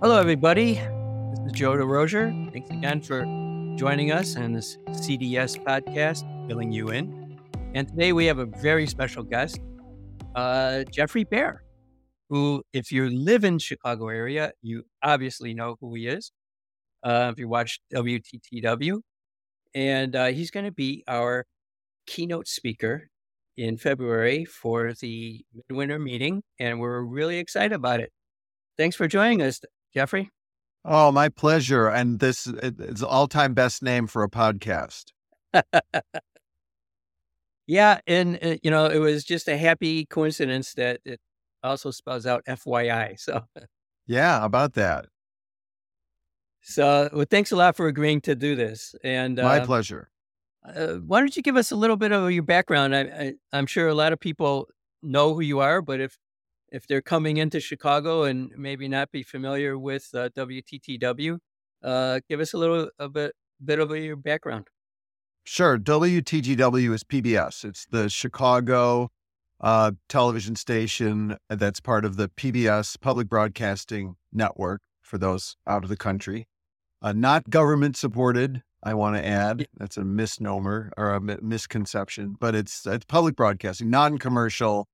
[0.00, 0.74] Hello, everybody.
[0.74, 2.52] This is Joe DeRozier.
[2.52, 3.22] Thanks again for
[3.76, 7.36] joining us on this CDS podcast, Filling You In.
[7.74, 9.58] And today we have a very special guest,
[10.36, 11.64] uh, Geoffrey Baer,
[12.28, 16.30] who, if you live in Chicago area, you obviously know who he is.
[17.02, 19.00] Uh, if you watch WTTW,
[19.74, 21.44] and uh, he's going to be our
[22.06, 23.10] keynote speaker
[23.56, 28.12] in February for the midwinter meeting, and we're really excited about it.
[28.76, 29.60] Thanks for joining us,
[29.94, 30.30] Geoffrey.
[30.84, 31.88] Oh, my pleasure.
[31.88, 35.12] And this is all-time best name for a podcast.
[37.66, 41.20] yeah, and uh, you know, it was just a happy coincidence that it
[41.62, 43.18] also spells out FYI.
[43.18, 43.44] So,
[44.06, 45.06] yeah, about that.
[46.62, 48.94] So, well, thanks a lot for agreeing to do this.
[49.02, 50.10] And my uh, pleasure.
[50.64, 52.94] Uh, why don't you give us a little bit of your background?
[52.94, 54.68] I, I, am sure a lot of people
[55.02, 56.18] know who you are, but if
[56.70, 61.38] if they're coming into Chicago and maybe not be familiar with uh, WTTW,
[61.82, 64.68] uh, give us a little a bit bit of your background.
[65.44, 65.78] Sure.
[65.78, 67.64] WTTW is PBS.
[67.64, 69.10] It's the Chicago
[69.60, 75.88] uh, television station that's part of the PBS Public Broadcasting Network for those out of
[75.88, 76.46] the country.
[77.00, 79.66] Uh, not government supported, I want to add.
[79.76, 84.86] That's a misnomer or a misconception, but it's it's public broadcasting, non-commercial,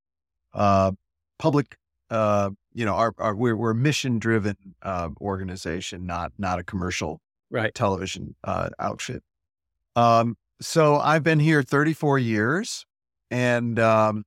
[0.53, 0.93] uh,
[1.39, 1.77] public.
[2.11, 6.65] Uh, you know, our, our we're, we're a mission driven uh, organization, not not a
[6.65, 9.23] commercial right television uh, outfit.
[9.97, 12.85] Um, so I've been here 34 years,
[13.31, 14.25] and um,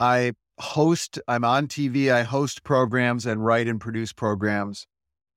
[0.00, 1.18] I host.
[1.28, 2.12] I'm on TV.
[2.12, 4.86] I host programs and write and produce programs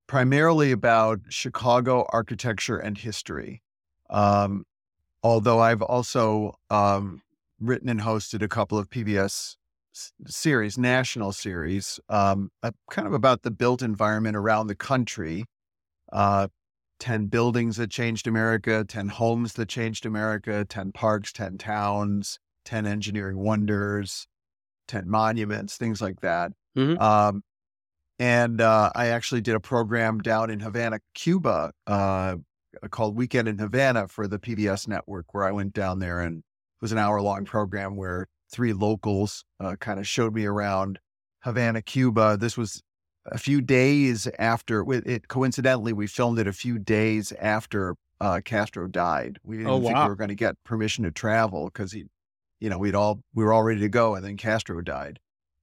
[0.08, 3.62] primarily about Chicago architecture and history.
[4.10, 4.66] Um,
[5.22, 7.22] although I've also um,
[7.60, 9.58] written and hosted a couple of PBS
[10.26, 15.46] series, national series, um, uh, kind of about the built environment around the country.
[16.12, 16.48] Uh,
[17.00, 22.88] 10 buildings that changed America, 10 homes that changed America, 10 parks, 10 towns, 10
[22.88, 24.28] engineering wonders,
[24.88, 26.52] 10 monuments, things like that.
[26.76, 27.00] Mm-hmm.
[27.02, 27.44] Um,
[28.20, 32.38] and uh, I actually did a program down in Havana, Cuba, uh,
[32.90, 36.82] called Weekend in Havana for the PBS network, where I went down there and it
[36.82, 41.00] was an hour long program where three locals uh, kind of showed me around
[41.42, 42.38] Havana, Cuba.
[42.38, 42.82] This was
[43.26, 45.28] a few days after it.
[45.28, 49.40] Coincidentally, we filmed it a few days after uh, Castro died.
[49.44, 50.06] We didn't oh, think wow.
[50.06, 52.06] we were going to get permission to travel because he,
[52.60, 55.20] you know, we'd all we were all ready to go, and then Castro died.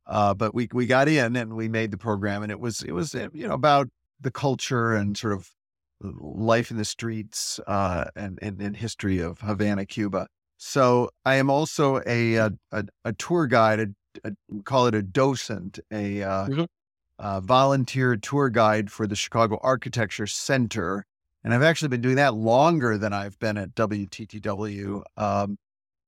[0.06, 2.92] Uh, but we we got in and we made the program, and it was it
[2.92, 3.88] was eh, you know about
[4.20, 5.50] the culture and sort of
[6.00, 10.28] life in the streets uh, and, and, and history of Havana, Cuba.
[10.56, 15.02] So I am also a a, a, a tour guide, a, a, call it a
[15.02, 16.64] docent, a, uh, mm-hmm.
[17.18, 21.04] a volunteer tour guide for the Chicago Architecture Center,
[21.42, 25.02] and I've actually been doing that longer than I've been at WTTW.
[25.16, 25.58] Um,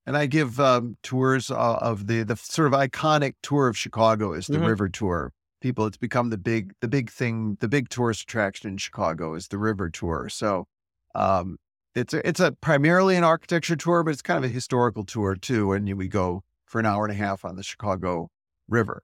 [0.07, 4.33] and I give um, tours uh, of the the sort of iconic tour of Chicago
[4.33, 4.67] is the mm-hmm.
[4.67, 5.33] River Tour.
[5.61, 9.49] People, it's become the big the big thing, the big tourist attraction in Chicago is
[9.49, 10.29] the River Tour.
[10.29, 10.67] So
[11.15, 11.59] um,
[11.97, 15.35] it's a, it's a primarily an architecture tour, but it's kind of a historical tour
[15.35, 15.73] too.
[15.73, 18.29] And we go for an hour and a half on the Chicago
[18.69, 19.03] River,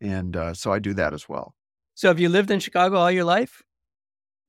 [0.00, 1.54] and uh, so I do that as well.
[1.94, 3.62] So have you lived in Chicago all your life?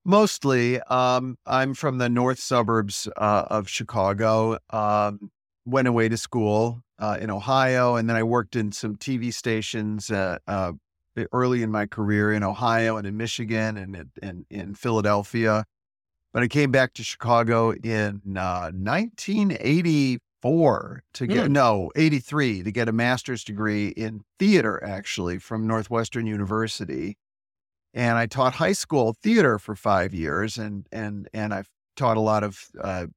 [0.04, 0.82] Mostly.
[0.82, 4.58] Um, I'm from the north suburbs uh, of Chicago.
[4.70, 5.32] Um,
[5.66, 10.10] went away to school uh, in Ohio, and then I worked in some TV stations
[10.10, 10.74] uh, uh,
[11.32, 15.66] early in my career in Ohio and in Michigan and in, in Philadelphia.
[16.34, 21.52] But I came back to Chicago in 1984 uh, to get mm.
[21.52, 27.18] no 83 to get a master's degree in theater, actually from Northwestern University.
[27.94, 32.22] And I taught high school theater for five years, and and and I've taught a
[32.22, 33.08] lot of uh,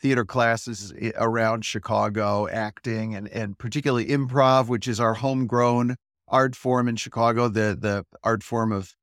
[0.00, 5.96] theater classes around Chicago, acting and and particularly improv, which is our homegrown
[6.26, 7.48] art form in Chicago.
[7.48, 8.94] The the art form of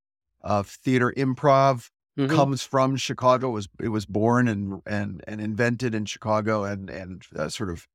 [0.41, 2.35] of theater improv mm-hmm.
[2.35, 3.49] comes from Chicago.
[3.49, 7.69] It was it was born and and and invented in Chicago and and uh, sort
[7.69, 7.87] of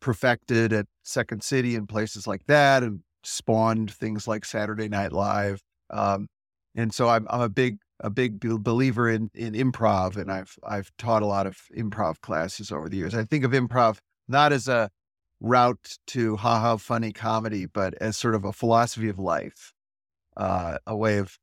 [0.00, 5.60] perfected at Second City and places like that, and spawned things like Saturday Night Live.
[5.90, 6.28] Um,
[6.74, 10.90] and so I'm I'm a big a big believer in in improv, and I've I've
[10.98, 13.14] taught a lot of improv classes over the years.
[13.14, 13.98] I think of improv
[14.28, 14.90] not as a
[15.40, 19.72] route to ha ha funny comedy, but as sort of a philosophy of life,
[20.36, 21.38] uh, a way of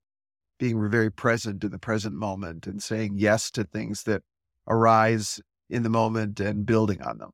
[0.61, 4.21] being very present in the present moment and saying yes to things that
[4.67, 5.41] arise
[5.71, 7.31] in the moment and building on them.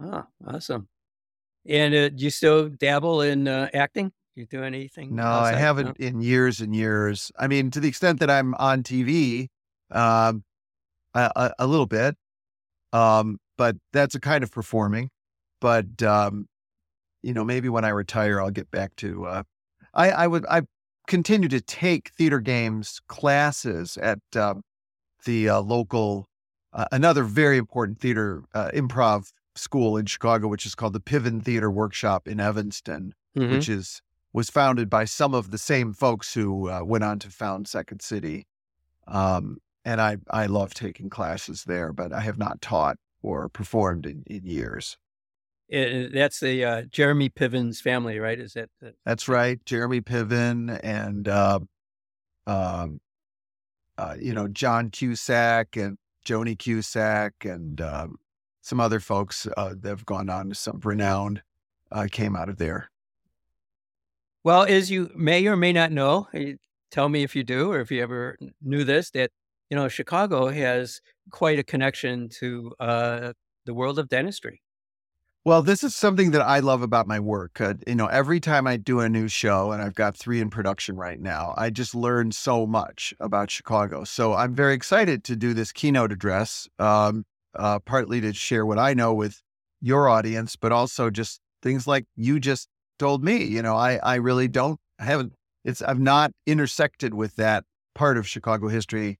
[0.00, 0.86] Ah, awesome.
[1.66, 4.12] And uh, do you still dabble in uh, acting?
[4.36, 5.16] You do anything?
[5.16, 7.32] No, I haven't in years and years.
[7.36, 9.48] I mean, to the extent that I'm on TV,
[9.90, 10.44] um,
[11.12, 12.14] a, a, a little bit,
[12.92, 15.10] um, but that's a kind of performing.
[15.60, 16.46] But um,
[17.22, 19.26] you know, maybe when I retire, I'll get back to.
[19.26, 19.42] Uh,
[19.92, 20.62] I I would I
[21.10, 24.62] continue to take theater games classes at um,
[25.24, 26.28] the uh, local,
[26.72, 31.42] uh, another very important theater uh, improv school in Chicago, which is called the Piven
[31.42, 33.50] Theater Workshop in Evanston, Mhm.
[33.50, 34.00] which is
[34.32, 38.00] was founded by some of the same folks who uh, went on to found Second
[38.00, 38.46] City.
[39.08, 44.06] Um, and I I love taking classes there, but I have not taught or performed
[44.06, 44.96] in, in years.
[45.72, 48.38] Uh, that's the uh, Jeremy Piven's family, right?
[48.38, 51.60] Is that the, That's right, Jeremy Piven and uh,
[52.46, 53.00] um,
[53.96, 55.96] uh, you know John Cusack and
[56.26, 58.16] Joni Cusack and um,
[58.62, 61.42] some other folks uh, that have gone on to some renowned
[61.92, 62.90] uh, came out of there.
[64.42, 66.54] well, as you may or may not know, eh,
[66.90, 69.30] tell me if you do or if you ever knew this that
[69.70, 71.00] you know Chicago has
[71.30, 73.32] quite a connection to uh,
[73.66, 74.60] the world of dentistry.
[75.42, 77.62] Well, this is something that I love about my work.
[77.62, 80.50] Uh, you know, every time I do a new show, and I've got three in
[80.50, 84.04] production right now, I just learn so much about Chicago.
[84.04, 88.78] So I'm very excited to do this keynote address, um, uh, partly to share what
[88.78, 89.40] I know with
[89.80, 93.42] your audience, but also just things like you just told me.
[93.42, 95.32] You know, I I really don't I haven't
[95.64, 97.64] it's I've not intersected with that
[97.94, 99.18] part of Chicago history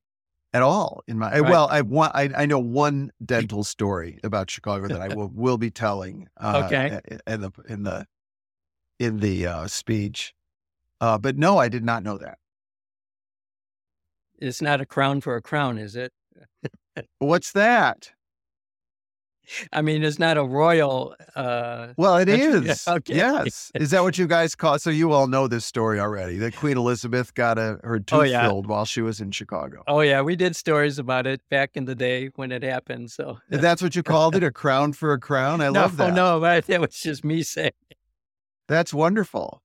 [0.53, 1.49] at all in my Right.
[1.49, 5.57] well I want I, I know one dental story about Chicago that I will will
[5.57, 6.99] be telling uh, Okay.
[7.27, 8.05] in the in the
[8.99, 10.33] in the uh, speech
[10.99, 12.37] uh, but no I did not know that
[14.39, 16.11] It's not a crown for a crown, is it?
[17.19, 18.11] what's that
[19.73, 21.15] I mean, it's not a royal.
[21.35, 23.15] Uh, well it is okay.
[23.15, 26.55] yes is that what you guys call so you all know this story already that
[26.55, 28.47] Queen Elizabeth got a her tooth Oh, yeah.
[28.47, 31.85] filled while she was in Chicago oh yeah, we did stories about it back in
[31.85, 33.11] the day when it happened.
[33.11, 36.13] So that's what you called it a crown for a crown I no, love that
[36.13, 37.71] no, but that was just me saying.
[38.67, 39.61] That's wonderful.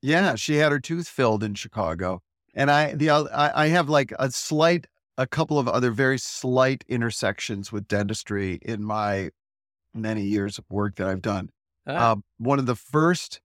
[0.00, 2.22] Yeah, she had her tooth filled in Chicago,
[2.54, 4.86] and I the oth- I, I have like a slight,
[5.18, 9.30] a couple of other very slight intersections with dentistry in my
[9.94, 11.50] many years of work that I've done.
[11.86, 13.40] Ah, Uh, one of the first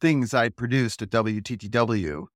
[0.00, 2.26] things I produced at WTTW,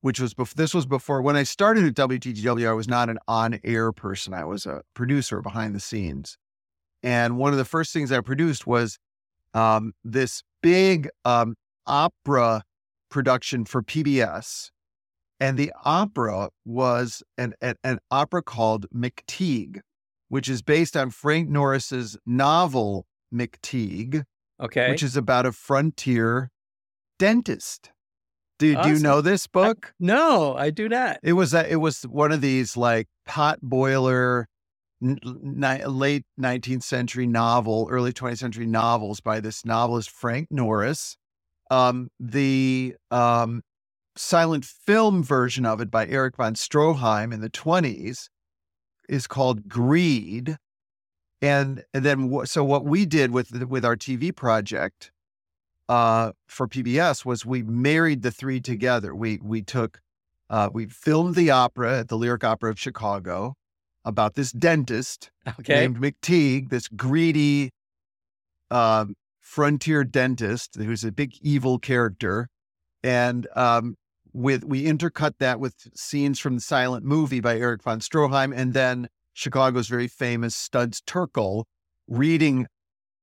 [0.00, 3.18] which was bef- this was before when I started at WTTW, I was not an
[3.28, 4.34] on-air person.
[4.34, 6.36] I was a producer behind the scenes,
[7.02, 8.98] and one of the first things I produced was
[9.54, 11.54] um, this big um,
[11.86, 12.62] opera
[13.10, 14.70] production for PBS,
[15.42, 19.80] and the opera was an an, an opera called McTeague,
[20.28, 24.24] which is based on Frank Norris's novel McTeague
[24.62, 24.90] okay.
[24.90, 26.50] which is about a frontier
[27.18, 27.90] dentist.
[28.58, 29.92] Do, do you know this book?
[29.98, 31.18] no, I do not.
[31.22, 34.46] It was a, it was one of these like pot boiler
[35.02, 41.16] n- ni- late 19th century novel, early 20th century novels by this novelist Frank Norris.
[41.72, 43.62] Um, the um,
[44.16, 48.28] silent film version of it by Erich von Stroheim in the 20s
[49.08, 50.56] is called Greed.
[51.40, 55.10] And, and then so what we did with with our TV project
[55.88, 59.14] uh, for PBS was we married the three together.
[59.14, 60.00] We we took
[60.50, 63.54] uh, we filmed the opera at the Lyric Opera of Chicago
[64.04, 65.74] about this dentist Okay.
[65.74, 67.70] named McTeague, this greedy
[68.70, 72.48] um, frontier dentist who's a big evil character,
[73.02, 73.96] and um,
[74.32, 78.72] with we intercut that with scenes from the silent movie by Erich von Stroheim, and
[78.74, 81.64] then Chicago's very famous Studs Terkel
[82.08, 82.66] reading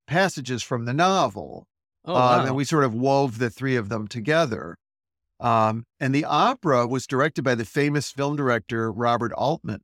[0.06, 1.66] passages from the novel.
[2.04, 2.46] oh, Um, wow.
[2.46, 4.76] and we sort of wove the three of them together.
[5.38, 9.80] Um, and the opera was directed by the famous film director Robert Altman.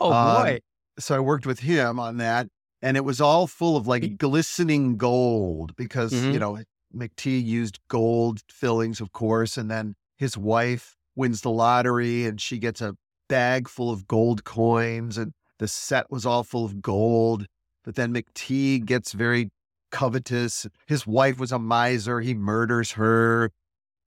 [0.00, 0.58] oh um, boy.
[0.98, 2.48] So I worked with him on that,
[2.82, 6.32] and it was all full of like glistening gold because Mhm.
[6.32, 6.58] you know
[6.94, 12.58] McTee used gold fillings, of course, and then his wife wins the lottery and she
[12.58, 12.94] gets a
[13.28, 17.46] bag full of gold coins, and the set was all full of gold.
[17.84, 19.50] But then McTeague gets very
[19.90, 20.66] covetous.
[20.86, 22.20] His wife was a miser.
[22.20, 23.50] He murders her.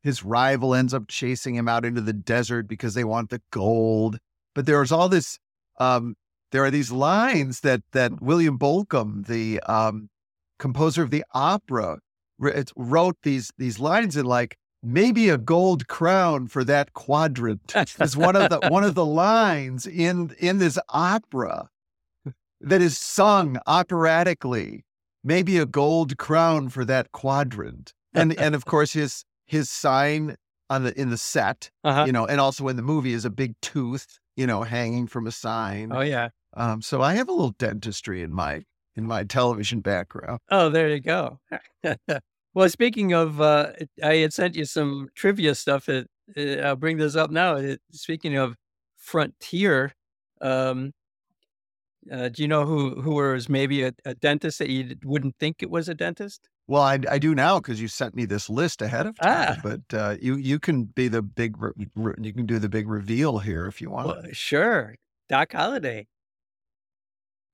[0.04, 4.18] His rival ends up chasing him out into the desert because they want the gold.
[4.56, 5.40] But there's all this
[5.80, 6.16] um,
[6.52, 10.10] there are these lines that that William Bolcom, the um,
[10.58, 12.00] composer of the opera,
[12.76, 18.36] wrote these these lines in like maybe a gold crown for that quadrant is one
[18.36, 21.70] of the one of the lines in in this opera
[22.62, 24.86] that is sung operatically.
[25.24, 27.94] Maybe a gold crown for that quadrant.
[28.14, 30.36] and and of course his his sign
[30.70, 32.06] on the in the set, Uh-huh.
[32.06, 35.26] you know, and also in the movie is a big tooth, you know, hanging from
[35.28, 35.92] a sign.
[35.92, 36.30] Oh yeah.
[36.56, 38.64] Um, so I have a little dentistry in my
[38.96, 40.40] in my television background.
[40.50, 41.40] Oh, there you go.
[42.54, 45.86] well, speaking of, uh, I had sent you some trivia stuff.
[45.86, 47.56] That, uh, I'll bring this up now.
[47.56, 48.56] Uh, Speaking of
[48.98, 49.94] Frontier,
[50.42, 50.94] um,
[52.12, 55.62] uh, do you know who who was maybe a, a dentist that you wouldn't think
[55.62, 56.50] it was a dentist?
[56.68, 59.58] Well, I, I do now because you sent me this list ahead of time.
[59.58, 59.60] Ah.
[59.62, 62.88] But uh, you you can be the big re- re- you can do the big
[62.88, 64.08] reveal here if you want.
[64.08, 64.96] Well, sure,
[65.28, 66.08] Doc Holliday.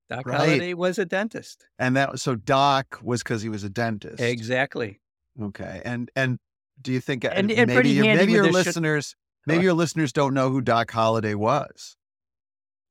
[0.08, 0.38] Doc Right.
[0.38, 1.66] Holliday was a dentist.
[1.78, 4.20] and that so Doc was because he was a dentist.
[4.20, 5.00] Exactly.
[5.40, 6.38] Okay, and and
[6.80, 10.34] do you think And- uh, and maybe your- maybe your listeners maybe your listeners don't
[10.34, 11.96] know who Doc Holliday was.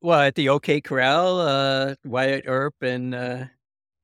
[0.02, 3.46] Well, at the OK Corral, uh, Wyatt Earp and uh,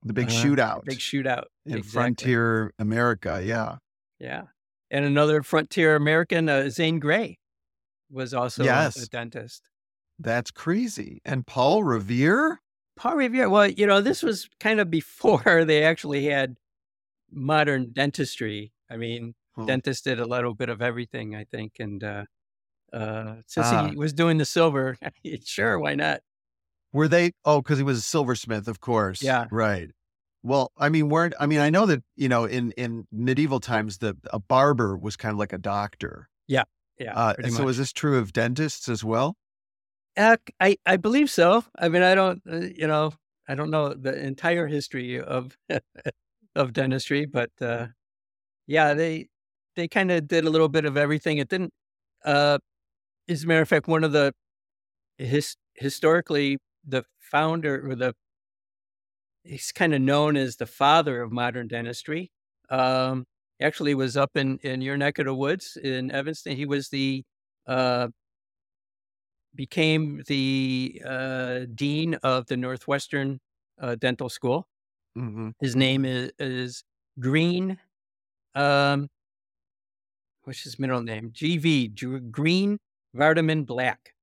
[0.04, 0.44] The big Uh-huh.
[0.46, 1.92] shootout big shootout in Exactly.
[1.92, 3.42] Frontier America.
[3.46, 3.78] Yeah.
[4.20, 4.46] Yeah.
[4.90, 7.38] And another frontier American, uh, Zane Grey,
[8.10, 9.70] was also a- a dentist.
[10.18, 11.22] That's crazy.
[11.24, 12.62] And Paul Revere?
[13.02, 16.56] Paul Revere, well, you know, this was kind of before they actually had
[17.32, 18.74] modern dentistry.
[18.92, 19.66] I mean, Hmm.
[19.66, 21.78] dentists did a little bit of everything, I think.
[21.80, 22.26] And uh,
[22.94, 23.88] uh, since Ah.
[23.90, 24.98] he was doing the silver,
[25.46, 26.22] sure, why not?
[26.94, 27.32] Were they?
[27.44, 29.24] Oh, because he was a silversmith, of course.
[29.24, 29.48] Yeah.
[29.50, 29.90] Right.
[30.44, 33.98] Well, I mean, weren't I mean, I know that you know, in in medieval times,
[33.98, 36.30] the a barber was kind of like a doctor.
[36.48, 36.66] Yeah,
[37.16, 37.72] Uh, pretty so much.
[37.72, 39.38] is this true of dentists as well?
[40.18, 41.64] Uh, I, I believe so.
[41.78, 43.14] I mean, I don't, uh, you know,
[43.48, 45.58] I don't know the entire history of
[46.56, 47.88] of dentistry, but uh,
[48.68, 49.30] yeah, they
[49.76, 51.38] they kind of did a little bit of everything.
[51.40, 51.74] It didn't.
[52.26, 52.60] Uh,
[53.30, 54.34] as a matter of fact, one of the
[55.18, 58.16] his, historically the founder or the
[59.44, 62.32] he's kind of known as the father of modern dentistry.
[62.70, 63.26] Um,
[63.62, 66.56] actually, was up in in your neck of the woods in Evanston.
[66.56, 67.24] He was the
[67.68, 68.08] uh,
[69.56, 73.40] became the uh, dean of the Northwestern
[73.80, 74.68] uh, Dental School.
[75.18, 75.50] Mm-hmm.
[75.60, 76.84] His name is, is
[77.20, 77.78] Greene.
[78.56, 79.10] Um,
[80.44, 81.32] what's his middle name?
[81.32, 82.78] GV Greene
[83.16, 84.14] Vardiman Black.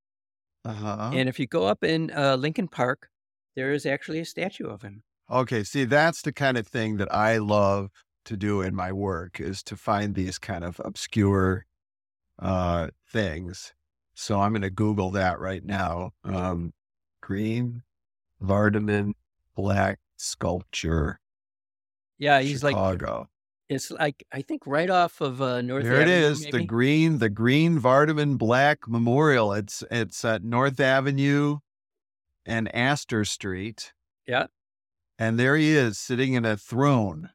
[0.64, 1.10] Uh huh.
[1.14, 3.08] And if you go up in uh, Lincoln Park,
[3.54, 5.02] there is actually a statue of him.
[5.30, 5.64] Okay.
[5.64, 7.90] See, that's the kind of thing that I love
[8.24, 11.64] to do in my work is to find these kind of obscure
[12.38, 13.72] uh, things.
[14.20, 16.10] So I'm going to Google that right now.
[16.24, 16.72] Um,
[17.20, 17.84] Greene
[18.42, 19.12] Vardiman
[19.54, 21.20] Black sculpture,
[22.18, 23.28] Yeah, he's like Chicago.
[23.68, 25.84] it's like I think right off of uh, North.
[25.84, 29.52] There it Avenue, is, the green, the Greene Vardiman Black Memorial.
[29.52, 31.58] It's it's at North Avenue
[32.44, 33.92] and Astor Street.
[34.26, 34.46] Yeah.
[35.16, 37.30] And there he is sitting in a throne.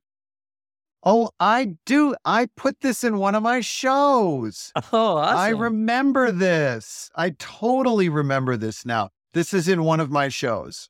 [1.05, 2.15] Oh, I do.
[2.24, 4.72] I put this in one of my shows.
[4.93, 5.38] Oh, awesome!
[5.38, 7.10] I remember this.
[7.15, 9.10] I totally remember this now.
[9.33, 10.89] This is in one of my shows.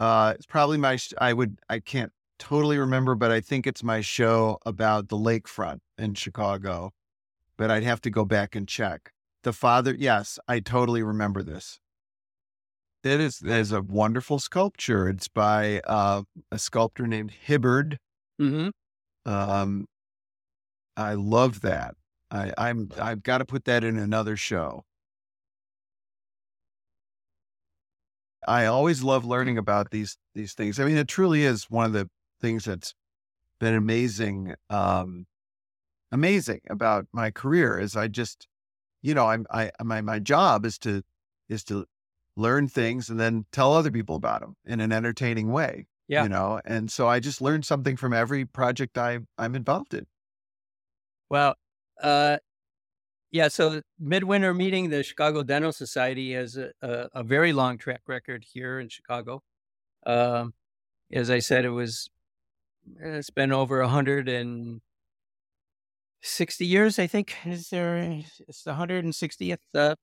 [0.00, 0.96] Uh, it's probably my.
[0.96, 1.58] sh- I would.
[1.68, 6.90] I can't totally remember, but I think it's my show about the lakefront in Chicago.
[7.56, 9.12] But I'd have to go back and check.
[9.44, 9.94] The father.
[9.96, 11.78] Yes, I totally remember this.
[13.04, 13.40] It is.
[13.40, 15.08] It is a wonderful sculpture.
[15.08, 17.98] It's by uh, a sculptor named Hibbard.
[18.36, 18.70] hmm
[19.28, 19.86] Um,
[20.96, 21.94] I love that.
[22.30, 24.84] I, I'm I've got to put that in another show.
[28.46, 30.80] I always love learning about these these things.
[30.80, 32.08] I mean, it truly is one of the
[32.40, 32.94] things that's
[33.60, 35.26] been amazing, um,
[36.10, 37.78] amazing about my career.
[37.78, 38.48] Is I just,
[39.02, 41.02] you know, I'm I my my job is to
[41.50, 41.84] is to
[42.36, 45.86] learn things and then tell other people about them in an entertaining way.
[46.08, 46.22] Yeah.
[46.22, 50.06] you know, and so I just learned something from every project I I'm involved in.
[51.28, 51.54] Well,
[52.02, 52.38] uh,
[53.30, 53.48] yeah.
[53.48, 58.46] So Midwinter Meeting, the Chicago Dental Society has a, a, a very long track record
[58.52, 59.42] here in Chicago.
[60.06, 60.54] Um,
[61.12, 62.08] as I said, it was
[63.00, 64.80] it's been over hundred and
[66.22, 66.98] sixty years.
[66.98, 68.22] I think is there?
[68.48, 69.96] It's the hundred and sixtieth uh,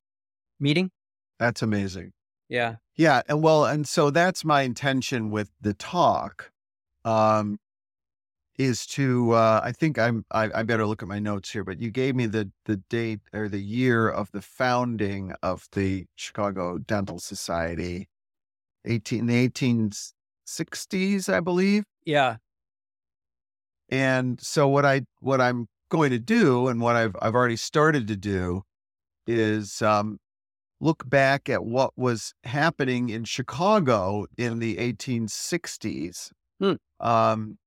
[0.59, 0.91] meeting.
[1.39, 2.13] That's amazing.
[2.49, 2.75] Yeah.
[2.95, 6.51] Yeah, and well, and so that's my intention with the talk,
[7.03, 7.59] um,
[8.57, 9.31] is to.
[9.31, 10.23] Uh, I think I'm.
[10.31, 13.19] I, I better look at my notes here, but you gave me the the date
[13.33, 18.07] or the year of the founding of the Chicago Dental Society,
[18.85, 19.91] eighteen the eighteen
[20.45, 21.83] sixties, I believe.
[22.05, 22.37] Yeah.
[23.89, 28.07] And so what I what I'm going to do, and what I've I've already started
[28.07, 28.63] to do,
[29.27, 30.17] is um,
[30.79, 36.74] look back at what was happening in Chicago in the 1860s, Hmm.
[37.00, 37.58] um,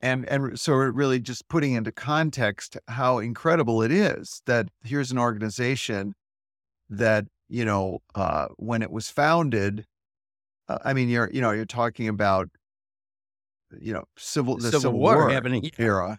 [0.00, 5.18] and and so really just putting into context how incredible it is that here's an
[5.18, 6.14] organization
[6.88, 9.84] that you know uh, when it was founded
[10.68, 12.48] uh, i mean you're you know you're talking about
[13.78, 15.70] you know civil the Civil, civil, War, war, happening.
[15.78, 16.18] era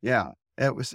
[0.00, 0.94] yeah it was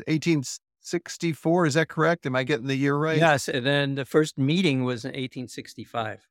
[0.84, 4.38] 1864 is that correct am i getting the year right Yes, and then the first
[4.38, 6.28] meeting was in 1865.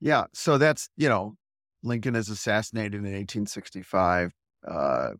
[0.00, 1.34] yeah so that's you know
[1.82, 4.32] lincoln is assassinated in 1865
[4.66, 5.10] uh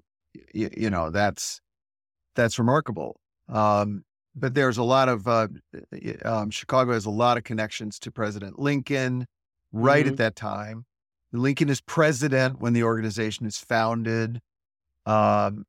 [0.54, 1.60] y- you know that's
[2.36, 4.04] that's remarkable um
[4.36, 5.48] but there's a lot of uh
[6.24, 9.26] um, chicago has a lot of connections to president lincoln
[9.72, 10.10] right Mhm.
[10.10, 10.84] at that time
[11.32, 14.40] lincoln is president when the organization is founded
[15.06, 15.64] um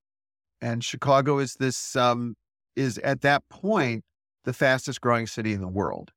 [0.62, 2.36] and chicago is this um
[2.80, 4.04] is at that point
[4.46, 6.12] the fastest growing city in the world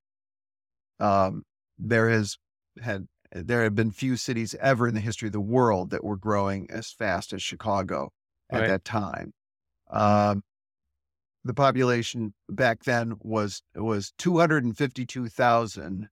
[1.00, 1.42] um
[1.78, 2.38] there has
[2.80, 6.16] had there have been few cities ever in the history of the world that were
[6.16, 8.10] growing as fast as Chicago
[8.50, 8.68] at Right.
[8.68, 9.32] that time.
[9.90, 10.42] Um,
[11.42, 16.08] the population back then was was two hundred and fifty two thousand.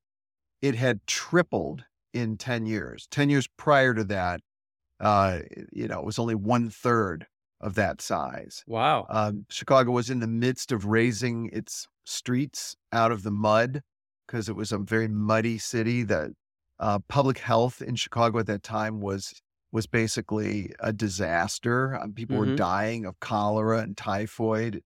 [0.62, 3.06] It had tripled in ten years.
[3.10, 4.40] Ten years prior to that,
[4.98, 5.40] uh,
[5.72, 7.26] you know, it was only one third
[7.60, 8.64] of that size.
[8.66, 9.06] Wow.
[9.10, 13.82] Um, Chicago was in the midst of raising its streets out of the mud
[14.26, 16.02] because it was a very muddy city.
[16.02, 16.30] That
[16.78, 19.40] uh, public health in Chicago at that time was
[19.72, 21.96] was basically a disaster.
[22.00, 22.56] Um, people were Mhm.
[22.56, 24.82] dying of cholera and typhoid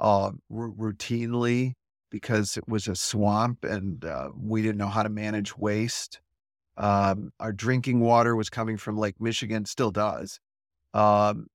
[0.00, 1.74] uh, r- routinely
[2.10, 6.20] because it was a swamp and uh, we didn't know how to manage waste.
[6.76, 10.40] Um, our drinking water was coming from Lake Michigan, still does.
[10.92, 11.46] Um,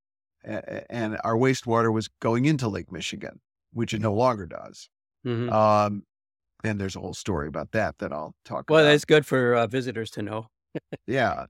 [0.43, 3.39] and our wastewater was going into Lake Michigan,
[3.73, 4.89] which it no longer does.
[5.25, 5.51] Mhm.
[5.51, 6.03] Um,
[6.63, 8.73] and there's a whole story about that that I'll talk about.
[8.73, 8.91] well, about.
[8.91, 10.47] that's good for uh, visitors to know.
[11.07, 11.47] Yeah.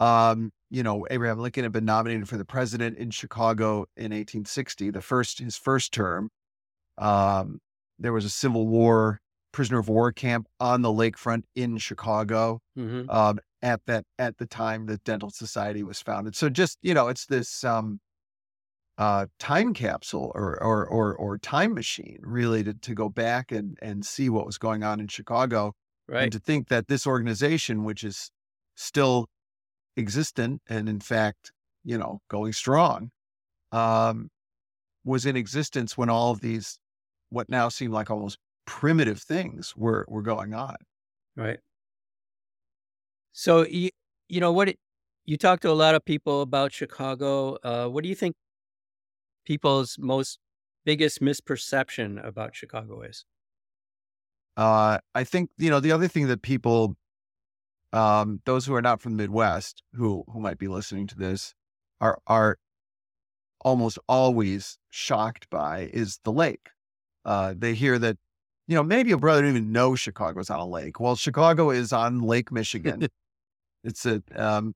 [0.00, 4.90] Um, you know, Abraham Lincoln had been nominated for the president in Chicago in 1860,
[4.90, 6.30] the first his first term.
[6.98, 7.60] Um,
[7.98, 9.20] there was a Civil War
[9.52, 14.46] prisoner of war camp on the lakefront in Chicago hmm um, at that at the
[14.46, 16.36] time the Dental Society was founded.
[16.36, 18.00] So just you know, it's this um,
[18.98, 23.78] uh, time capsule or, or or or time machine, really, to to go back and
[23.82, 25.74] and see what was going on in Chicago,
[26.08, 26.22] Right.
[26.24, 28.30] and to think that this organization, which is
[28.76, 29.28] still
[29.96, 31.52] existent and in fact,
[31.84, 33.10] you know, going strong,
[33.72, 34.30] um,
[35.04, 36.78] was in existence when all of these
[37.30, 40.76] what now seem like almost primitive things were were going on.
[41.36, 41.60] Right.
[43.32, 43.90] So you
[44.28, 44.78] you know what it,
[45.24, 47.56] you talk to a lot of people about Chicago.
[47.62, 48.34] Uh, what do you think
[49.46, 50.38] people's most
[50.84, 53.24] biggest misperception about Chicago is?
[54.56, 56.96] Uh, I think you know the other thing that people,
[57.92, 61.54] um, those who are not from the Midwest, who who might be listening to this,
[62.00, 62.58] are are
[63.60, 66.68] almost always shocked by is the lake.
[67.24, 68.16] Uh, they hear that,
[68.68, 71.00] you know, maybe your brother didn't even know Chicago's on a lake.
[71.00, 73.08] Well, Chicago is on Lake Michigan.
[73.84, 74.74] it's a um,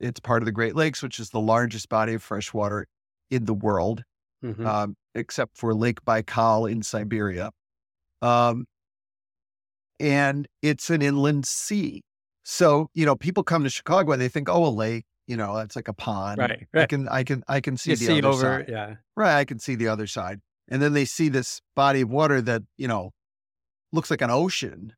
[0.00, 2.86] it's part of the Great Lakes, which is the largest body of fresh water
[3.30, 4.02] in the world
[4.44, 4.64] Mhm.
[4.64, 7.50] um, except for Lake Baikal in Siberia.
[8.22, 8.66] Um,
[10.00, 12.02] and it's an inland sea.
[12.44, 15.56] So, you know, people come to Chicago and they think, oh, a lake, you know,
[15.56, 16.38] that's like a pond.
[16.38, 18.66] Right, I can, I can, I can see you the see other over, side.
[18.68, 18.94] yeah.
[19.16, 19.36] Right.
[19.38, 20.40] I can see the other side.
[20.68, 23.10] And then they see this body of water that, you know,
[23.92, 24.92] looks like an ocean.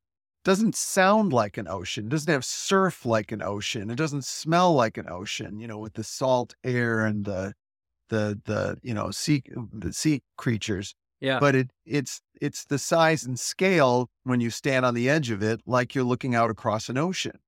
[0.44, 2.08] Doesn't sound like an ocean.
[2.08, 3.90] Doesn't have surf like an ocean.
[3.90, 7.52] It doesn't smell like an ocean, you know, with the salt air and the,
[8.10, 9.42] the, the, you know, sea,
[9.72, 10.94] the sea creatures.
[11.20, 11.38] Yeah.
[11.40, 15.42] But it, it's, it's the size and scale when you stand on the edge of
[15.42, 17.38] it, like you're looking out across an ocean.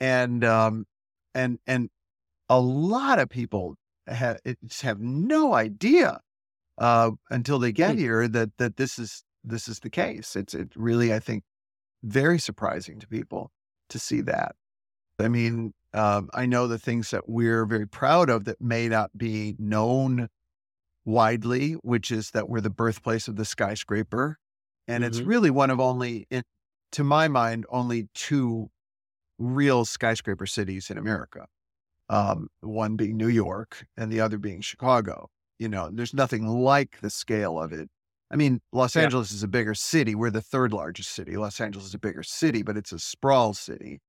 [0.00, 0.86] And, um,
[1.34, 1.90] and, and
[2.48, 3.74] a lot of people
[4.06, 6.20] have, just have no idea
[6.78, 10.36] uh, until they get here that that this is this is the case.
[10.36, 11.44] It's it really I think
[12.02, 13.50] very surprising to people
[13.90, 14.54] to see that.
[15.18, 19.16] I mean, um, I know the things that we're very proud of that may not
[19.16, 20.28] be known
[21.04, 24.38] widely, which is that we're the birthplace of the skyscraper,
[24.88, 25.26] and it's Mhm.
[25.26, 26.42] really one of only, in,
[26.92, 28.70] to my mind, only two
[29.38, 31.46] real skyscraper cities in America.
[32.08, 35.30] Um, one being New York, and the other being Chicago
[35.60, 37.88] you know, there's nothing like the scale of it.
[38.30, 39.04] I mean, Los Yeah.
[39.04, 40.14] Angeles is a bigger city.
[40.16, 41.36] We're the third largest city.
[41.36, 44.00] Los Angeles is a bigger city, but it's a sprawl city.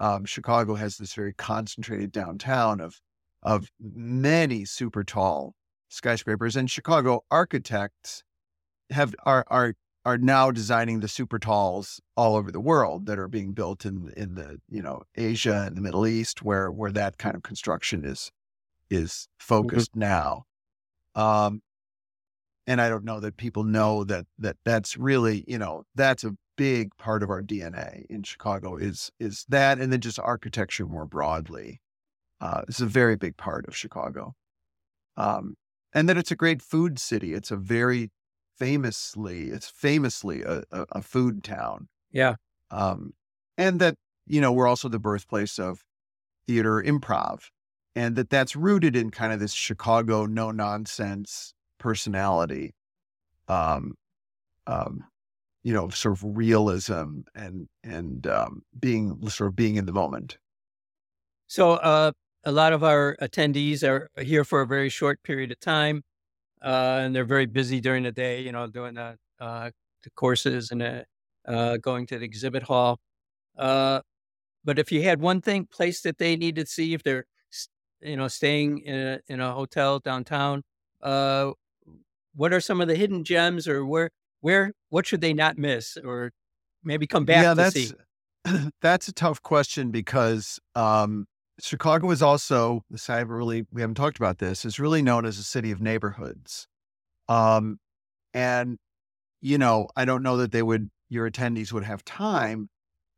[0.00, 3.00] Um, Chicago has this very concentrated downtown of
[3.42, 5.54] of many super tall
[5.88, 8.24] skyscrapers, and Chicago architects
[8.90, 9.74] have are are
[10.06, 14.10] are now designing the super talls all over the world that are being built in
[14.16, 18.04] in the you know Asia and the Middle East, where where that kind of construction
[18.04, 18.32] is
[18.88, 20.00] is focused mm-hmm.
[20.00, 20.44] now.
[21.14, 21.60] Um,
[22.66, 26.34] and I don't know that people know that that that's really you know that's a
[26.60, 31.06] big part of our DNA in Chicago is is that, and then just architecture more
[31.06, 31.80] broadly.
[32.38, 34.34] Uh, it's a very big part of Chicago,
[35.16, 35.54] um,
[35.94, 37.32] and that it's a great food city.
[37.32, 38.10] It's a very
[38.58, 41.88] famously, it's famously a, a, a food town.
[42.12, 42.34] Yeah,
[42.70, 43.14] um,
[43.56, 43.94] and that
[44.26, 45.82] you know we're also the birthplace of
[46.46, 47.44] theater improv,
[47.96, 52.74] and that that's rooted in kind of this Chicago no nonsense personality.
[53.48, 53.94] Um,
[54.66, 55.04] um,
[55.62, 60.38] you know, sort of realism and and um, being sort of being in the moment.
[61.46, 62.12] So uh,
[62.44, 66.02] a lot of our attendees are here for a very short period of time,
[66.62, 68.40] uh, and they're very busy during the day.
[68.42, 69.70] You know, doing the, uh,
[70.02, 71.06] the courses and
[71.46, 73.00] uh, going to the exhibit hall.
[73.58, 74.02] Uh,
[74.64, 77.26] but if you had one thing place that they need to see if they're
[78.00, 80.62] you know staying in a, in a hotel downtown,
[81.02, 81.52] uh,
[82.34, 84.10] what are some of the hidden gems, or where
[84.40, 86.32] where what should they not miss or
[86.82, 87.92] maybe come back yeah, that's, see?
[88.82, 91.26] That's a tough question because um,
[91.60, 95.24] Chicago is also this I haven't really we haven't talked about this is really known
[95.24, 96.66] as a city of neighborhoods,
[97.28, 97.78] um,
[98.32, 98.78] and
[99.40, 102.70] you know I don't know that they would your attendees would have time,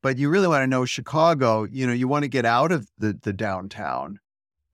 [0.03, 1.65] but you really want to know Chicago.
[1.71, 4.19] You know you want to get out of the the downtown,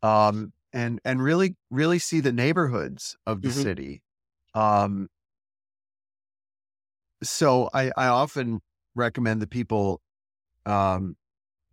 [0.03, 3.63] um, and and really really see the neighborhoods of the mm-hmm.
[3.63, 4.03] city.
[4.55, 5.09] Um,
[7.23, 8.61] so I, I often
[8.95, 10.01] recommend that people
[10.67, 11.17] um,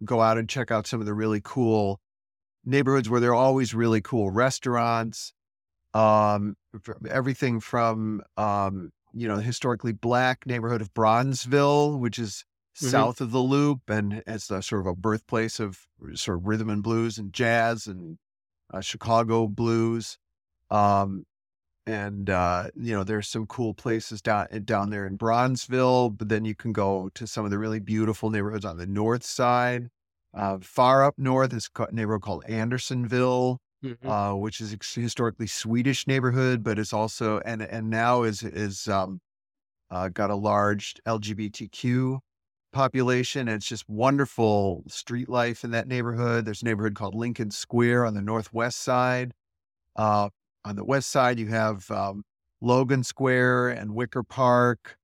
[0.03, 1.99] go out and check out some of the really cool
[2.65, 5.33] neighborhoods where there are always really cool restaurants.
[5.93, 6.55] Um,
[7.09, 12.43] everything from um, you know the historically black neighborhood of Bronzeville, which is
[12.77, 12.87] mm-hmm.
[12.87, 15.79] south of the Loop, and it's a, sort of a birthplace of
[16.15, 18.17] sort of rhythm and blues and jazz and
[18.73, 20.17] uh, Chicago blues.
[20.69, 21.25] Um,
[21.87, 26.29] and uh, you know there's some cool places down eh, down there in Bronzeville, but
[26.29, 29.89] then you can go to some of the really beautiful neighborhoods on the north side.
[30.33, 34.09] Uh, far up north is a neighborhood called Andersonville, mm-hmm.
[34.09, 38.87] uh, which is a historically Swedish neighborhood, but it's also and and now is is
[38.87, 39.21] um,
[39.91, 42.19] uh, got a large LGBTQ
[42.73, 43.47] population.
[43.47, 46.45] And it's just wonderful street life in that neighborhood.
[46.45, 49.33] There's a neighborhood called Lincoln Square on the northwest side.
[49.95, 50.29] Uh,
[50.65, 52.23] on the west side, you have um,
[52.61, 54.97] Logan Square and Wicker Park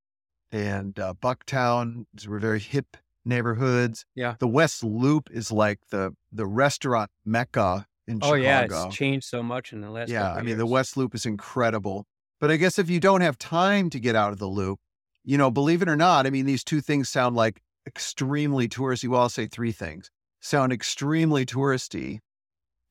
[0.52, 2.06] and uh, Bucktown.
[2.14, 4.06] These were very hip neighborhoods.
[4.16, 4.36] Yeah.
[4.40, 8.42] The West Loop is like the the restaurant mecca in oh, Chicago.
[8.42, 10.10] yeah, it's changed so much in the last.
[10.10, 10.58] Yeah, I mean years.
[10.58, 12.06] the West Loop is incredible.
[12.40, 14.80] But I guess if you don't have time to get out of the loop,
[15.24, 19.08] you know, believe it or not, I mean these two things sound like extremely touristy.
[19.08, 22.20] Well, I'll say three things sound extremely touristy,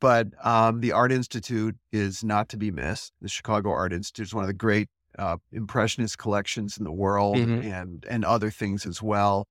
[0.01, 3.13] but um, the Art Institute is not to be missed.
[3.21, 7.37] The Chicago Art Institute is one of the great uh, impressionist collections in the world,
[7.37, 7.67] mm-hmm.
[7.71, 9.47] and and other things as well.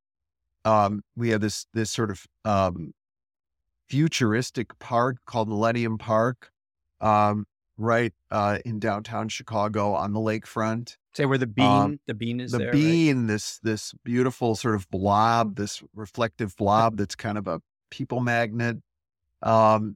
[0.66, 2.94] Um, we have this this sort of um,
[3.88, 6.52] futuristic park called Millennium Park,
[7.02, 7.46] um,
[7.78, 10.98] right uh, in downtown Chicago on the lakefront.
[11.14, 13.28] Say where the bean, um, the bean is the there, bean, right?
[13.28, 18.78] this this beautiful sort of blob, this reflective blob that's kind of a people magnet.
[19.42, 19.96] Um,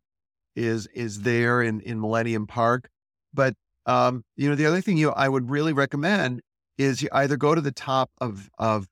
[0.56, 2.90] is is there in in Millennium Park.
[3.34, 6.42] But um, you know, the other thing you I would really recommend
[6.78, 8.88] is you either go to the top of of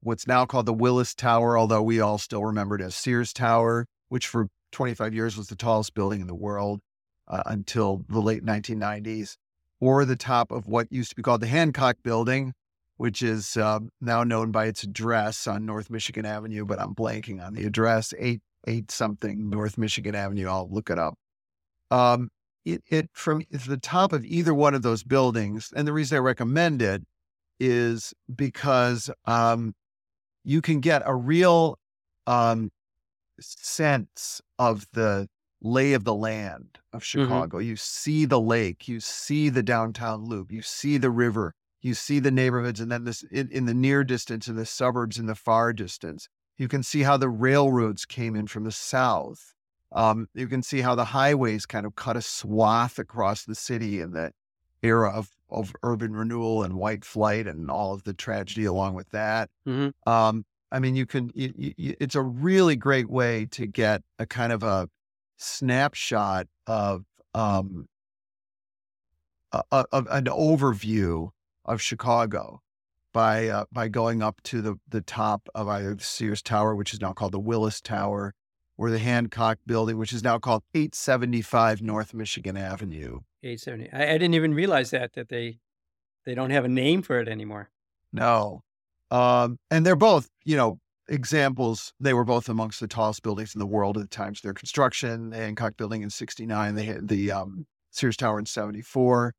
[0.00, 3.86] what's now called the Willis Tower, although we all still remember it as Sears Tower,
[4.08, 6.80] which for 25 years was the tallest building in the world
[7.28, 9.36] uh, until the late 1990s,
[9.80, 12.52] or the top of what used to be called the Hancock Building,
[12.96, 17.44] which is uh, now known by its address on North Michigan Avenue, but I'm blanking
[17.44, 20.48] on the address, eight eight something North Michigan Avenue.
[20.48, 21.14] I'll look it up.
[21.90, 22.30] Um,
[22.64, 26.20] it, it from the top of either one of those buildings, and the reason I
[26.20, 27.02] recommend it
[27.60, 29.74] is because um,
[30.44, 31.78] you can get a real
[32.26, 32.70] um,
[33.40, 35.28] sense of the
[35.62, 37.22] lay of the land of mm-hmm.
[37.22, 37.58] Chicago.
[37.58, 37.68] Mm-hmm.
[37.68, 42.18] You see the lake, you see the downtown loop, you see the river, you see
[42.18, 45.34] the neighborhoods, and then this in, in the near distance and the suburbs in the
[45.34, 46.28] far distance.
[46.58, 49.54] You can see how the railroads came in from the south.
[49.92, 54.00] Um, you can see how the highways kind of cut a swath across the city
[54.00, 54.32] in the
[54.82, 59.10] era of, of urban renewal and white flight and all of the tragedy along with
[59.10, 59.50] that.
[59.66, 60.10] Mm-hmm.
[60.10, 64.26] Um, I mean, you can, you, you, it's a really great way to get a
[64.26, 64.88] kind of a
[65.36, 67.86] snapshot of, um,
[69.52, 71.30] of an overview
[71.64, 72.60] of Chicago
[73.16, 76.92] by uh, by going up to the the top of either the Sears Tower, which
[76.92, 78.34] is now called the Willis Tower,
[78.76, 83.20] or the Hancock Building, which is now called 875 North Michigan Avenue.
[83.42, 83.90] 870.
[83.90, 85.60] I, I didn't even realize that that they
[86.26, 87.70] they don't have a name for it anymore.
[88.12, 88.60] No,
[89.10, 91.94] um, and they're both, you know, examples.
[91.98, 94.52] They were both amongst the tallest buildings in the world at the times of their
[94.52, 95.30] construction.
[95.30, 99.32] The Hancock Building in '69, they had the um, Sears Tower in '74.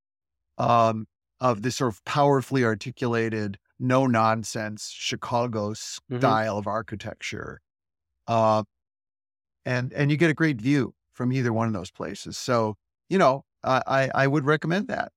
[0.58, 1.06] Um,
[1.40, 5.74] of this sort of powerfully articulated, no nonsense Chicago
[6.10, 6.38] Mhm.
[6.38, 7.62] style of architecture.
[8.28, 8.64] Uh,
[9.66, 12.38] and and you get a great view from either one of those places.
[12.38, 12.76] So
[13.10, 15.12] you know, I I, I would recommend that.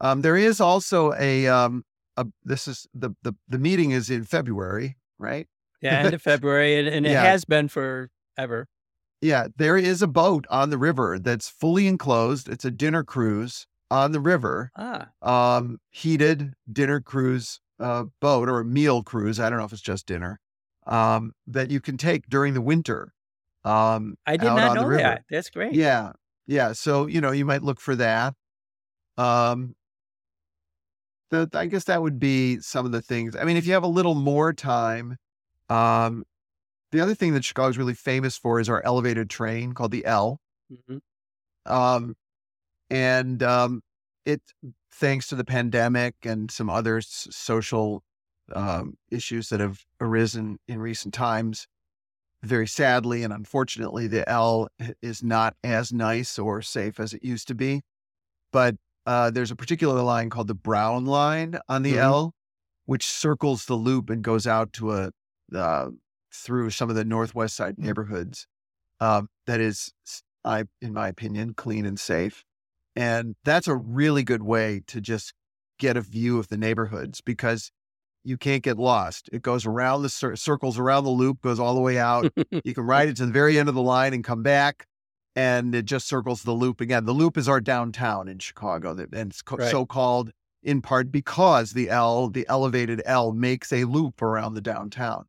[0.00, 1.84] Um, there is also a um
[2.16, 5.48] a this is the the the meeting is in February, right?
[5.80, 7.20] Yeah, end of February, and, and it Yeah.
[7.20, 8.68] has been forever.
[9.20, 12.48] Yeah, there is a boat on the river that's fully enclosed.
[12.48, 18.60] It's a dinner cruise on the river, Ah, um, heated dinner cruise uh, boat or
[18.60, 19.40] a meal cruise.
[19.40, 20.38] I don't know if it's just dinner
[20.86, 23.12] um, that you can take during the winter.
[23.64, 25.24] Um, I did not know that.
[25.30, 25.74] That's great.
[25.74, 26.12] Yeah,
[26.46, 26.72] yeah.
[26.72, 28.34] So you know, you might look for that.
[29.18, 29.74] Um,
[31.30, 33.36] the, I guess that would be some of the things.
[33.36, 35.16] I mean, if you have a little more time,
[35.68, 36.24] um,
[36.92, 40.40] the other thing that Chicago's really famous for is our elevated train called the L.
[40.72, 41.00] Mhm.
[41.66, 42.14] Um,
[42.90, 43.82] and um,
[44.24, 44.42] it,
[44.92, 48.02] thanks to the pandemic and some other s- social
[48.54, 51.66] um, issues that have arisen in recent times,
[52.42, 54.68] very sadly and unfortunately, the L
[55.02, 57.82] is not as nice or safe as it used to be.
[58.52, 58.76] But
[59.06, 61.98] uh, there's a particular line called the Brown Line on the Mhm.
[61.98, 62.34] L,
[62.86, 65.12] which circles the loop and goes out to a
[65.54, 65.90] uh,
[66.32, 68.46] through some of the northwest side neighborhoods.
[69.00, 69.92] Um, that is,
[70.44, 72.44] I, in my opinion, clean and safe,
[72.96, 75.32] and that's a really good way to just
[75.78, 77.70] get a view of the neighborhoods because
[78.24, 79.30] you can't get lost.
[79.32, 82.30] It goes around the cir- circles around the loop, goes all the way out.
[82.64, 84.86] you can ride it to the very end of the line and come back,
[85.34, 87.06] and it just circles the loop again.
[87.06, 89.70] The loop is our downtown in Chicago, and it's co- Right.
[89.70, 94.60] so called in part because the L, the elevated L, makes a loop around the
[94.60, 95.24] downtown.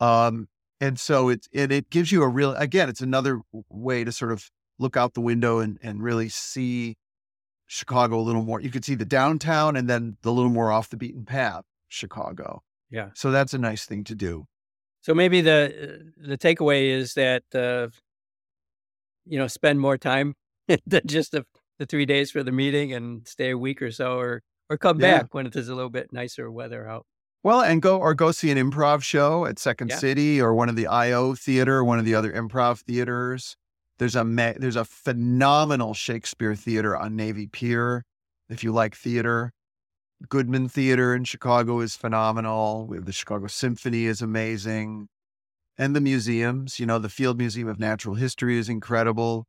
[0.00, 0.48] Um,
[0.80, 4.32] and so it's and it gives you a real again, it's another way to sort
[4.32, 4.50] of
[4.82, 6.96] look out the window and and really see
[7.66, 8.60] Chicago a little more.
[8.60, 12.62] You could see the downtown and then the little more off the beaten path, Chicago.
[12.90, 13.08] Yeah.
[13.14, 14.44] So that's a nice thing to do.
[15.00, 15.60] So maybe the
[16.20, 17.88] uh, the takeaway is that uh,
[19.24, 20.34] you know spend more time
[20.86, 21.44] than just the,
[21.78, 25.00] the three days for the meeting and stay a week or so, or or come
[25.00, 25.18] Yeah.
[25.22, 27.06] back when it is a little bit nicer weather out.
[27.42, 29.96] Well, and go or go see an improv show at Second Yeah.
[29.96, 33.56] City or one of the IO theater, one of the other improv theaters.
[33.98, 38.04] There's a ma- there's a phenomenal Shakespeare theater on Navy Pier.
[38.48, 39.52] If you like theater,
[40.28, 42.86] Goodman Theater in Chicago is phenomenal.
[42.86, 45.08] We have the Chicago Symphony is amazing,
[45.78, 46.78] and the museums.
[46.80, 49.46] You know, the Field Museum of Natural History is incredible.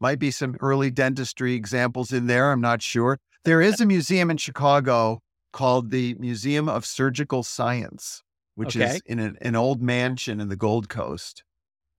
[0.00, 2.52] Might be some early dentistry examples in there.
[2.52, 3.18] I'm not sure.
[3.44, 5.20] There is a museum in Chicago
[5.52, 8.22] called the Museum of Surgical Science,
[8.54, 8.96] which Okay.
[8.96, 11.42] is in an, an old mansion in the Gold Coast.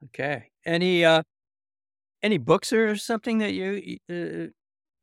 [0.05, 0.49] Okay.
[0.65, 1.23] Any uh
[2.21, 4.47] any books or something that you uh,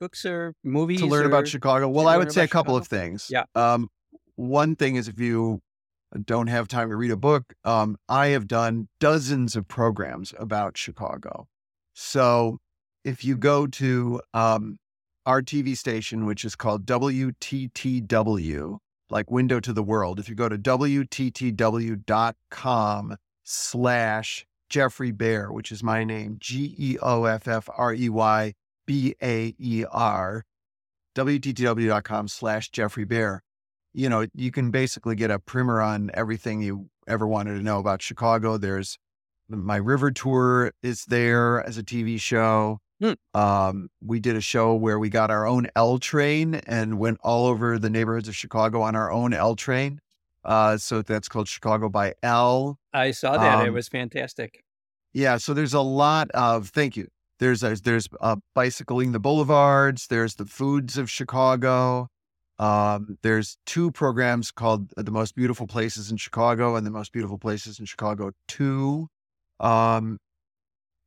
[0.01, 1.89] books or movies to learn or- about Chicago?
[1.89, 3.29] Well, I would say a couple of things.
[3.31, 3.45] Yeah.
[3.55, 3.89] Um,
[4.37, 5.61] one thing is if you
[6.25, 10.77] don't have time to read a book, um, I have done dozens of programs about
[10.79, 11.49] Chicago.
[11.95, 12.59] So
[13.05, 14.79] if you go to um,
[15.25, 20.49] our TV station, which is called WTTW, like Window to the World, if you go
[20.49, 21.57] to WTTW.com
[23.45, 28.55] slash Geoffrey Baer, which is my name, G E O F F R E Y
[28.87, 30.45] B A E R,
[31.15, 33.43] WTTW.com slash Geoffrey Baer.
[33.93, 37.79] You know, you can basically get a primer on everything you ever wanted to know
[37.79, 38.59] about Chicago.
[38.59, 38.99] There's
[39.49, 42.79] my river tour is there as a TV show.
[43.01, 43.13] Hmm.
[43.35, 47.47] Um, we did a show where we got our own L train and went all
[47.47, 50.01] over the neighborhoods of Chicago on our own L train.
[50.47, 52.79] Uh, so that's called Chicago by L.
[52.93, 53.65] I saw that.
[53.65, 54.63] it Um, was fantastic.
[55.13, 57.09] Yeah, so there's a lot of thank you.
[57.41, 60.07] There's a, there's uh, bicycling the boulevards.
[60.07, 62.09] There's the foods of Chicago.
[62.59, 67.39] Um, there's two programs called the most beautiful places in Chicago and the most beautiful
[67.39, 69.09] places in Chicago two.
[69.61, 70.19] Um,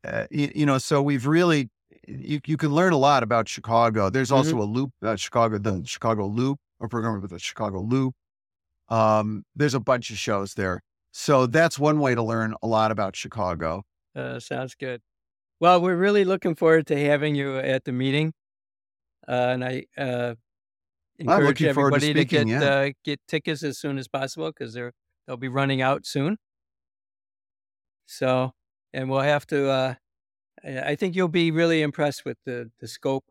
[0.05, 1.69] uh, you, you know, so we've really
[2.07, 4.09] you you can learn a lot about Chicago.
[4.09, 8.13] There's also a loop, uh, Chicago the Chicago Loop, a program with the Chicago Loop.
[8.89, 10.81] Um, there's a bunch of shows there.
[11.11, 13.83] So that's one way to learn a lot about Chicago.
[14.15, 15.01] Uh, sounds good.
[15.59, 18.33] Well, we're really looking forward to having you at the meeting,
[19.27, 20.35] uh, and I uh,
[21.17, 22.63] encourage forward to everybody to, get yeah.
[22.63, 24.93] uh, get tickets as soon as possible because they're
[25.27, 26.37] they'll be running out soon.
[28.05, 28.53] So
[28.93, 29.69] and we'll have to.
[29.69, 29.93] Uh,
[30.63, 33.25] I think you'll be really impressed with the the scope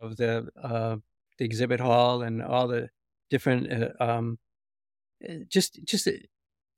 [0.00, 0.96] of the uh,
[1.38, 2.88] the exhibit hall and all the
[3.30, 4.38] different, uh, um,
[5.48, 6.20] just just an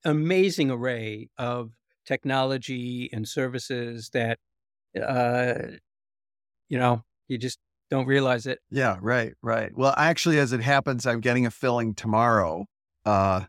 [0.05, 1.73] amazing array of
[2.07, 4.39] technology and services that,
[5.01, 5.55] uh,
[6.69, 7.59] you know, you just
[7.91, 8.61] don't realize it.
[8.71, 9.77] Yeah, right, right.
[9.77, 12.67] Well, actually, as it happens, I'm getting a filling tomorrow,
[13.05, 13.43] uh,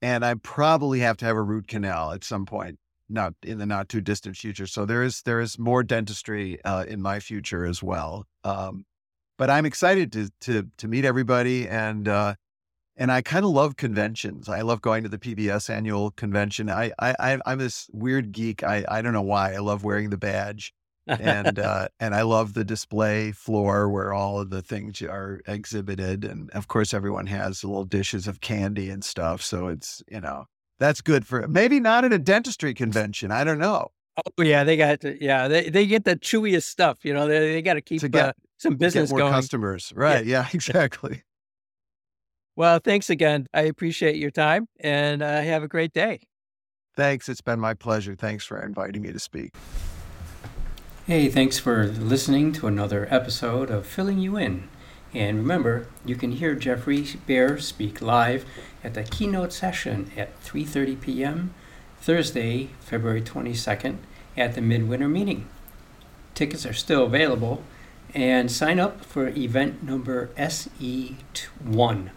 [0.00, 3.66] and I probably have to have a root canal at some point, not in the
[3.66, 4.66] not too distant future.
[4.66, 8.26] So there is there is more dentistry uh, in my future as well.
[8.44, 8.84] Um,
[9.36, 12.34] but I'm excited to to to meet everybody and uh,
[12.98, 14.48] and I kind of love conventions.
[14.48, 16.68] I love going to the PBS annual convention.
[16.68, 18.62] I I I'm this weird geek.
[18.62, 19.54] I I don't know why.
[19.54, 20.74] I love wearing the badge
[21.08, 26.24] and uh, and I love the display floor where all of the things are exhibited,
[26.24, 29.42] and of course everyone has little dishes of candy and stuff.
[29.42, 30.44] So it's you know
[30.78, 33.30] that's good for maybe not at a dentistry convention.
[33.30, 33.88] I don't know.
[34.16, 37.04] Oh yeah, they got to, yeah they they get the chewiest stuff.
[37.04, 39.32] You know they they got to keep to get, uh, some business more going.
[39.32, 39.92] customers.
[39.94, 40.26] Right?
[40.26, 41.22] Yeah, yeah exactly.
[42.58, 43.46] Well, thanks again.
[43.54, 46.22] I appreciate your time, and uh, have a great day.
[46.96, 47.28] Thanks.
[47.28, 48.16] It's been my pleasure.
[48.16, 49.54] Thanks for inviting me to speak.
[51.06, 54.68] Hey, thanks for listening to another episode of Filling You In.
[55.14, 58.44] And remember, you can hear Geoffrey Baer speak live
[58.82, 61.54] at the keynote session at 3:30 p.m.
[62.00, 63.98] Thursday, February 22nd
[64.36, 65.48] at the Midwinter meeting.
[66.34, 67.62] Tickets are still available
[68.14, 72.10] and sign up for event number SE1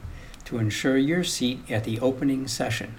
[0.52, 2.96] to ensure your seat at the opening session.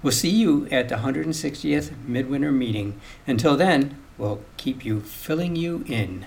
[0.00, 3.00] We'll see you at the 160th Midwinter meeting.
[3.26, 6.24] Until then, we'll keep you filling you in.